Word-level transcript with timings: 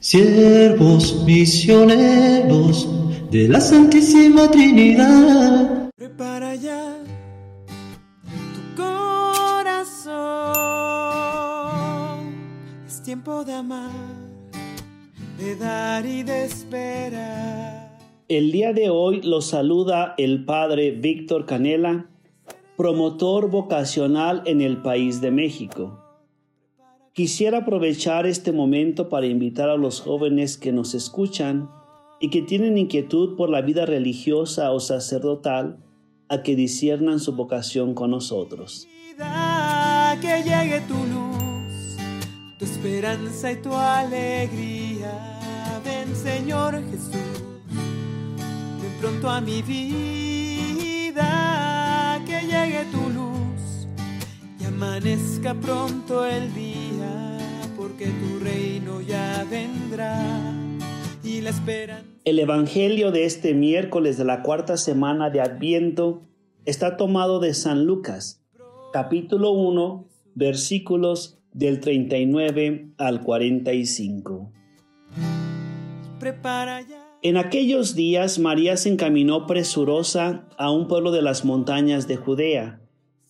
Siervos 0.00 1.24
misioneros 1.24 2.88
de 3.32 3.48
la 3.48 3.60
Santísima 3.60 4.48
Trinidad. 4.48 5.90
Prepara 5.96 6.54
ya 6.54 7.02
tu 8.54 8.80
corazón. 8.80 10.14
Es 12.86 13.02
tiempo 13.02 13.44
de 13.44 13.54
amar, 13.54 13.90
de 15.36 15.56
dar 15.56 16.06
y 16.06 16.22
de 16.22 16.44
esperar. 16.44 17.98
El 18.28 18.52
día 18.52 18.72
de 18.72 18.90
hoy 18.90 19.20
los 19.22 19.48
saluda 19.48 20.14
el 20.16 20.44
Padre 20.44 20.92
Víctor 20.92 21.44
Canela, 21.44 22.06
promotor 22.76 23.50
vocacional 23.50 24.44
en 24.46 24.60
el 24.60 24.80
país 24.80 25.20
de 25.20 25.32
México. 25.32 26.07
Quisiera 27.18 27.58
aprovechar 27.58 28.26
este 28.28 28.52
momento 28.52 29.08
para 29.08 29.26
invitar 29.26 29.68
a 29.70 29.76
los 29.76 30.00
jóvenes 30.00 30.56
que 30.56 30.70
nos 30.70 30.94
escuchan 30.94 31.68
y 32.20 32.30
que 32.30 32.42
tienen 32.42 32.78
inquietud 32.78 33.36
por 33.36 33.50
la 33.50 33.60
vida 33.60 33.86
religiosa 33.86 34.70
o 34.70 34.78
sacerdotal 34.78 35.80
a 36.28 36.44
que 36.44 36.54
disiernan 36.54 37.18
su 37.18 37.32
vocación 37.32 37.94
con 37.94 38.12
nosotros. 38.12 38.86
Que 40.20 40.44
llegue 40.44 40.80
tu 40.86 40.94
luz, 40.94 41.96
tu 42.56 42.64
esperanza 42.64 43.50
y 43.50 43.56
tu 43.62 43.74
alegría. 43.74 45.40
Ven 45.84 46.14
Señor 46.14 46.80
Jesús, 46.88 47.16
ven 48.80 48.92
pronto 49.00 49.28
a 49.28 49.40
mi 49.40 49.60
vida. 49.62 51.16
Que 52.24 52.42
llegue 52.42 52.84
tu 52.92 53.10
luz 53.10 53.88
y 54.60 54.64
amanezca 54.66 55.54
pronto 55.54 56.24
el 56.24 56.54
día 56.54 56.87
que 57.96 58.06
tu 58.06 58.38
reino 58.40 59.00
ya 59.00 59.46
vendrá 59.50 60.52
y 61.24 61.40
la. 61.40 61.52
El 62.24 62.38
Evangelio 62.38 63.10
de 63.10 63.24
este 63.24 63.54
miércoles 63.54 64.18
de 64.18 64.24
la 64.24 64.42
cuarta 64.42 64.76
semana 64.76 65.30
de 65.30 65.40
Adviento 65.40 66.22
está 66.64 66.96
tomado 66.96 67.40
de 67.40 67.54
San 67.54 67.84
Lucas, 67.84 68.42
capítulo 68.92 69.52
1, 69.52 70.06
versículos 70.34 71.38
del 71.52 71.80
39 71.80 72.92
al 72.98 73.22
45. 73.22 74.52
Prepara 76.18 76.82
ya. 76.82 77.04
En 77.22 77.36
aquellos 77.36 77.94
días 77.94 78.38
María 78.38 78.76
se 78.76 78.90
encaminó 78.90 79.46
presurosa 79.46 80.46
a 80.56 80.70
un 80.70 80.86
pueblo 80.86 81.10
de 81.10 81.22
las 81.22 81.44
montañas 81.44 82.06
de 82.06 82.16
Judea, 82.16 82.80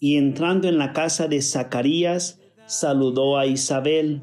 y 0.00 0.16
entrando 0.16 0.68
en 0.68 0.78
la 0.78 0.92
casa 0.92 1.26
de 1.28 1.40
Zacarías, 1.40 2.40
saludó 2.66 3.38
a 3.38 3.46
Isabel. 3.46 4.22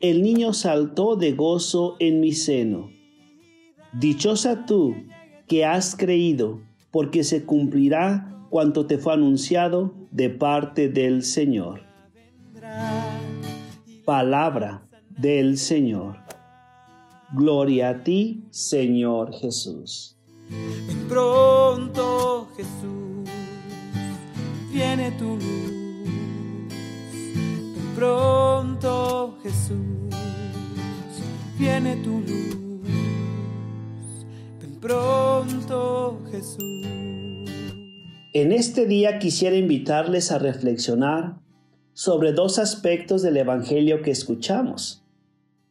el 0.00 0.22
niño 0.22 0.54
saltó 0.54 1.16
de 1.16 1.32
gozo 1.32 1.96
en 1.98 2.20
mi 2.20 2.32
seno. 2.32 2.90
Dichosa 3.92 4.64
tú 4.64 4.94
que 5.46 5.64
has 5.64 5.94
creído, 5.94 6.60
porque 6.90 7.22
se 7.22 7.44
cumplirá 7.44 8.46
cuanto 8.50 8.86
te 8.86 8.98
fue 8.98 9.12
anunciado 9.12 9.94
de 10.10 10.30
parte 10.30 10.88
del 10.88 11.22
Señor. 11.22 11.82
Palabra 14.04 14.82
del 15.10 15.58
Señor. 15.58 16.16
Gloria 17.32 17.90
a 17.90 18.02
ti, 18.02 18.44
Señor 18.50 19.32
Jesús. 19.34 20.16
pronto, 21.08 22.48
Jesús, 22.56 23.28
viene 24.72 25.12
tu 25.12 25.36
luz. 25.36 25.80
pronto, 27.94 29.09
Jesús 29.42 30.14
viene 31.58 31.96
tu 31.96 32.20
luz. 32.20 32.86
pronto, 34.80 36.20
Jesús. 36.30 36.86
En 38.32 38.52
este 38.52 38.86
día 38.86 39.18
quisiera 39.18 39.56
invitarles 39.56 40.30
a 40.30 40.38
reflexionar 40.38 41.38
sobre 41.92 42.32
dos 42.32 42.58
aspectos 42.58 43.22
del 43.22 43.36
Evangelio 43.36 44.02
que 44.02 44.10
escuchamos. 44.10 45.04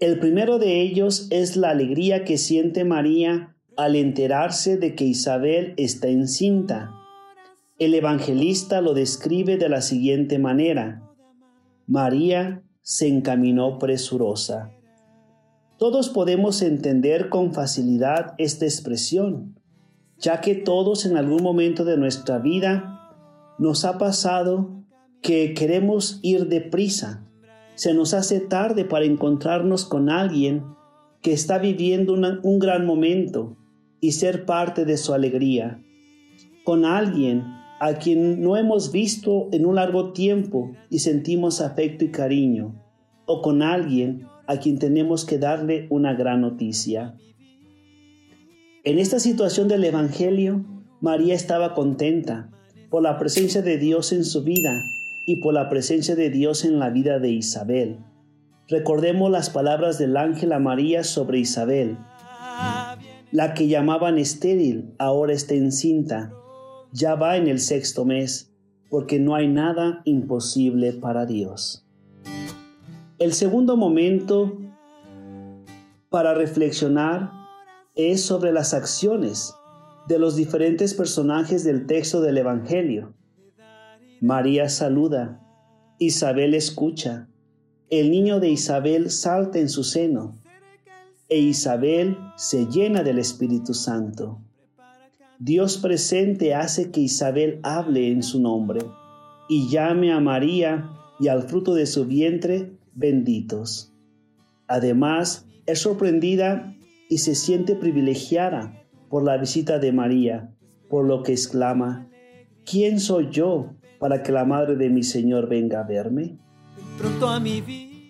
El 0.00 0.18
primero 0.18 0.58
de 0.58 0.80
ellos 0.80 1.26
es 1.30 1.56
la 1.56 1.70
alegría 1.70 2.24
que 2.24 2.38
siente 2.38 2.84
María 2.84 3.56
al 3.76 3.96
enterarse 3.96 4.76
de 4.76 4.94
que 4.94 5.04
Isabel 5.04 5.74
está 5.76 6.08
encinta. 6.08 6.90
El 7.78 7.94
evangelista 7.94 8.80
lo 8.80 8.92
describe 8.92 9.56
de 9.56 9.68
la 9.68 9.82
siguiente 9.82 10.38
manera. 10.38 11.02
María 11.86 12.62
se 12.88 13.06
encaminó 13.06 13.78
presurosa. 13.78 14.72
Todos 15.76 16.08
podemos 16.08 16.62
entender 16.62 17.28
con 17.28 17.52
facilidad 17.52 18.32
esta 18.38 18.64
expresión, 18.64 19.60
ya 20.16 20.40
que 20.40 20.54
todos 20.54 21.04
en 21.04 21.18
algún 21.18 21.42
momento 21.42 21.84
de 21.84 21.98
nuestra 21.98 22.38
vida 22.38 23.12
nos 23.58 23.84
ha 23.84 23.98
pasado 23.98 24.86
que 25.20 25.52
queremos 25.52 26.18
ir 26.22 26.48
deprisa. 26.48 27.28
Se 27.74 27.92
nos 27.92 28.14
hace 28.14 28.40
tarde 28.40 28.86
para 28.86 29.04
encontrarnos 29.04 29.84
con 29.84 30.08
alguien 30.08 30.64
que 31.20 31.34
está 31.34 31.58
viviendo 31.58 32.14
un 32.14 32.58
gran 32.58 32.86
momento 32.86 33.58
y 34.00 34.12
ser 34.12 34.46
parte 34.46 34.86
de 34.86 34.96
su 34.96 35.12
alegría. 35.12 35.84
Con 36.64 36.86
alguien 36.86 37.44
a 37.80 37.94
quien 37.94 38.42
no 38.42 38.56
hemos 38.56 38.92
visto 38.92 39.48
en 39.52 39.66
un 39.66 39.76
largo 39.76 40.12
tiempo 40.12 40.72
y 40.90 41.00
sentimos 41.00 41.60
afecto 41.60 42.04
y 42.04 42.10
cariño. 42.10 42.82
O 43.26 43.42
con 43.42 43.62
alguien 43.62 44.26
a 44.46 44.58
quien 44.58 44.78
tenemos 44.78 45.24
que 45.24 45.38
darle 45.38 45.86
una 45.90 46.14
gran 46.14 46.40
noticia. 46.40 47.14
En 48.84 48.98
esta 48.98 49.18
situación 49.18 49.68
del 49.68 49.84
Evangelio, 49.84 50.64
María 51.00 51.34
estaba 51.34 51.74
contenta 51.74 52.50
por 52.90 53.02
la 53.02 53.18
presencia 53.18 53.60
de 53.60 53.76
Dios 53.76 54.12
en 54.12 54.24
su 54.24 54.42
vida 54.42 54.80
y 55.26 55.36
por 55.36 55.52
la 55.52 55.68
presencia 55.68 56.16
de 56.16 56.30
Dios 56.30 56.64
en 56.64 56.78
la 56.78 56.88
vida 56.88 57.18
de 57.18 57.28
Isabel. 57.28 57.98
Recordemos 58.68 59.30
las 59.30 59.50
palabras 59.50 59.98
del 59.98 60.16
ángel 60.16 60.52
a 60.52 60.58
María 60.58 61.04
sobre 61.04 61.38
Isabel. 61.38 61.98
La 63.30 63.52
que 63.52 63.68
llamaban 63.68 64.16
estéril 64.16 64.94
ahora 64.98 65.34
está 65.34 65.54
encinta, 65.54 66.32
ya 66.92 67.14
va 67.14 67.36
en 67.36 67.46
el 67.48 67.58
sexto 67.58 68.04
mes, 68.04 68.52
porque 68.90 69.18
no 69.18 69.34
hay 69.34 69.48
nada 69.48 70.00
imposible 70.04 70.92
para 70.92 71.26
Dios. 71.26 71.86
El 73.18 73.32
segundo 73.32 73.76
momento 73.76 74.58
para 76.08 76.34
reflexionar 76.34 77.30
es 77.94 78.22
sobre 78.22 78.52
las 78.52 78.74
acciones 78.74 79.54
de 80.06 80.18
los 80.18 80.36
diferentes 80.36 80.94
personajes 80.94 81.64
del 81.64 81.86
texto 81.86 82.20
del 82.20 82.38
Evangelio. 82.38 83.14
María 84.20 84.68
saluda, 84.68 85.40
Isabel 85.98 86.54
escucha, 86.54 87.28
el 87.90 88.10
niño 88.10 88.40
de 88.40 88.50
Isabel 88.50 89.10
salta 89.10 89.58
en 89.58 89.68
su 89.68 89.84
seno 89.84 90.38
e 91.28 91.38
Isabel 91.38 92.16
se 92.36 92.66
llena 92.66 93.02
del 93.02 93.18
Espíritu 93.18 93.74
Santo. 93.74 94.40
Dios 95.40 95.78
presente 95.78 96.54
hace 96.54 96.90
que 96.90 97.00
Isabel 97.00 97.60
hable 97.62 98.10
en 98.10 98.24
su 98.24 98.40
nombre 98.40 98.80
y 99.48 99.68
llame 99.68 100.12
a 100.12 100.18
María 100.18 100.90
y 101.20 101.28
al 101.28 101.44
fruto 101.44 101.74
de 101.74 101.86
su 101.86 102.06
vientre 102.06 102.72
benditos. 102.94 103.92
Además, 104.66 105.46
es 105.66 105.78
sorprendida 105.80 106.74
y 107.08 107.18
se 107.18 107.36
siente 107.36 107.76
privilegiada 107.76 108.82
por 109.08 109.22
la 109.22 109.36
visita 109.36 109.78
de 109.78 109.92
María, 109.92 110.52
por 110.88 111.06
lo 111.06 111.22
que 111.22 111.32
exclama, 111.32 112.08
¿quién 112.68 112.98
soy 112.98 113.28
yo 113.30 113.74
para 114.00 114.24
que 114.24 114.32
la 114.32 114.44
madre 114.44 114.74
de 114.74 114.90
mi 114.90 115.04
Señor 115.04 115.48
venga 115.48 115.80
a 115.80 115.84
verme? 115.84 116.36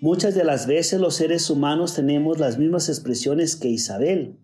Muchas 0.00 0.34
de 0.36 0.44
las 0.44 0.68
veces 0.68 1.00
los 1.00 1.16
seres 1.16 1.50
humanos 1.50 1.94
tenemos 1.94 2.38
las 2.38 2.56
mismas 2.56 2.88
expresiones 2.88 3.56
que 3.56 3.68
Isabel, 3.68 4.36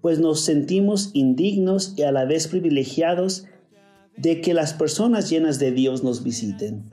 pues 0.00 0.18
nos 0.18 0.40
sentimos 0.40 1.10
indignos 1.14 1.94
y 1.96 2.02
a 2.02 2.12
la 2.12 2.24
vez 2.24 2.48
privilegiados 2.48 3.46
de 4.16 4.40
que 4.40 4.54
las 4.54 4.74
personas 4.74 5.30
llenas 5.30 5.58
de 5.58 5.72
Dios 5.72 6.02
nos 6.02 6.22
visiten. 6.22 6.90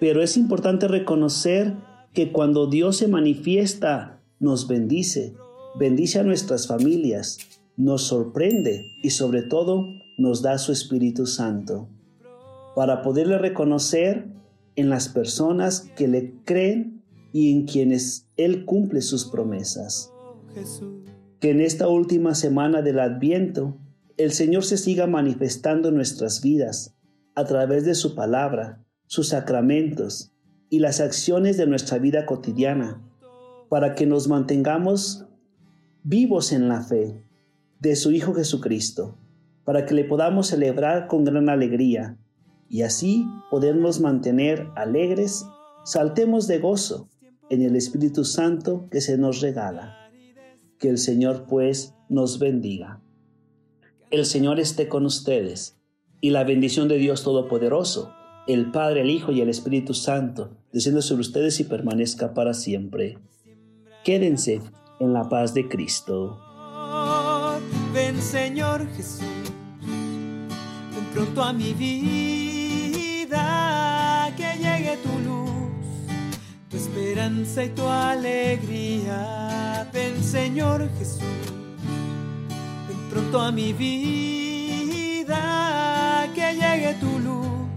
Pero 0.00 0.22
es 0.22 0.36
importante 0.36 0.88
reconocer 0.88 1.74
que 2.12 2.32
cuando 2.32 2.66
Dios 2.66 2.96
se 2.96 3.08
manifiesta 3.08 4.20
nos 4.38 4.66
bendice, 4.66 5.34
bendice 5.78 6.18
a 6.18 6.24
nuestras 6.24 6.66
familias, 6.66 7.38
nos 7.76 8.02
sorprende 8.02 8.84
y 9.02 9.10
sobre 9.10 9.42
todo 9.42 9.86
nos 10.18 10.42
da 10.42 10.58
su 10.58 10.72
Espíritu 10.72 11.26
Santo 11.26 11.88
para 12.74 13.02
poderle 13.02 13.38
reconocer 13.38 14.26
en 14.76 14.90
las 14.90 15.08
personas 15.08 15.82
que 15.96 16.08
le 16.08 16.34
creen 16.44 17.02
y 17.32 17.52
en 17.52 17.66
quienes 17.66 18.26
Él 18.36 18.64
cumple 18.64 19.02
sus 19.02 19.26
promesas. 19.26 20.12
Que 21.42 21.50
en 21.50 21.60
esta 21.60 21.88
última 21.88 22.36
semana 22.36 22.82
del 22.82 23.00
Adviento 23.00 23.76
el 24.16 24.30
Señor 24.30 24.64
se 24.64 24.76
siga 24.76 25.08
manifestando 25.08 25.88
en 25.88 25.96
nuestras 25.96 26.40
vidas 26.40 26.94
a 27.34 27.44
través 27.46 27.84
de 27.84 27.96
su 27.96 28.14
palabra, 28.14 28.84
sus 29.06 29.30
sacramentos 29.30 30.30
y 30.70 30.78
las 30.78 31.00
acciones 31.00 31.56
de 31.56 31.66
nuestra 31.66 31.98
vida 31.98 32.26
cotidiana, 32.26 33.02
para 33.68 33.96
que 33.96 34.06
nos 34.06 34.28
mantengamos 34.28 35.26
vivos 36.04 36.52
en 36.52 36.68
la 36.68 36.80
fe 36.80 37.20
de 37.80 37.96
su 37.96 38.12
Hijo 38.12 38.34
Jesucristo, 38.34 39.18
para 39.64 39.84
que 39.84 39.94
le 39.94 40.04
podamos 40.04 40.46
celebrar 40.46 41.08
con 41.08 41.24
gran 41.24 41.48
alegría 41.48 42.18
y 42.68 42.82
así 42.82 43.26
podernos 43.50 43.98
mantener 43.98 44.68
alegres, 44.76 45.44
saltemos 45.84 46.46
de 46.46 46.60
gozo 46.60 47.08
en 47.50 47.62
el 47.62 47.74
Espíritu 47.74 48.24
Santo 48.24 48.86
que 48.92 49.00
se 49.00 49.18
nos 49.18 49.40
regala. 49.40 50.01
Que 50.82 50.90
el 50.90 50.98
Señor 50.98 51.46
pues 51.48 51.94
nos 52.08 52.38
bendiga. 52.40 53.00
El 54.10 54.26
Señor 54.26 54.58
esté 54.58 54.88
con 54.88 55.06
ustedes 55.06 55.76
y 56.20 56.30
la 56.30 56.42
bendición 56.42 56.88
de 56.88 56.98
Dios 56.98 57.22
Todopoderoso, 57.22 58.12
el 58.48 58.72
Padre, 58.72 59.02
el 59.02 59.10
Hijo 59.10 59.30
y 59.30 59.40
el 59.40 59.48
Espíritu 59.48 59.94
Santo, 59.94 60.50
descienda 60.72 61.00
sobre 61.00 61.20
ustedes 61.20 61.60
y 61.60 61.64
permanezca 61.64 62.34
para 62.34 62.52
siempre. 62.52 63.16
Quédense 64.02 64.60
en 64.98 65.12
la 65.12 65.28
paz 65.28 65.54
de 65.54 65.68
Cristo. 65.68 66.40
Ven 67.94 68.20
Señor 68.20 68.84
Jesús, 68.96 69.22
ven 69.80 71.06
pronto 71.14 71.44
a 71.44 71.52
mi 71.52 71.74
vida, 71.74 73.30
que 74.36 74.56
llegue 74.58 74.98
tu 75.00 75.16
luz, 75.20 75.70
tu 76.68 76.76
esperanza 76.76 77.62
y 77.64 77.68
tu 77.68 77.86
alegría. 77.86 78.91
Señor 80.32 80.80
Jesús, 80.98 81.20
ven 82.88 83.00
pronto 83.10 83.38
a 83.38 83.52
mi 83.52 83.74
vida, 83.74 85.36
que 86.34 86.54
llegue 86.54 86.94
tu 86.98 87.18
luz 87.18 87.68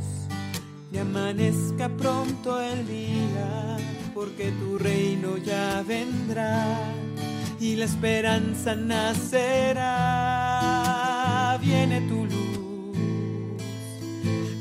y 0.90 0.98
amanezca 0.98 1.90
pronto 1.90 2.62
el 2.62 2.88
día, 2.88 3.76
porque 4.14 4.54
tu 4.54 4.78
reino 4.78 5.36
ya 5.36 5.84
vendrá 5.86 6.80
y 7.60 7.76
la 7.76 7.84
esperanza 7.84 8.74
nacerá. 8.74 9.92
Viene 11.62 12.00
tu 12.08 12.24
luz, 12.24 12.96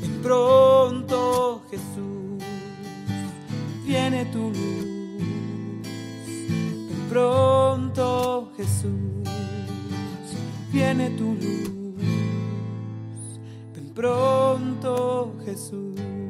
ven 0.01 0.19
pronto 0.21 1.63
Jesús, 1.71 2.43
viene 3.85 4.25
tu 4.25 4.49
luz, 4.49 4.83
ven 6.89 7.07
pronto 7.75 8.51
Jesús, 8.55 9.27
viene 10.71 11.09
tu 11.17 11.33
luz, 11.33 11.99
ven 13.73 13.91
pronto 13.93 15.35
Jesús. 15.43 16.24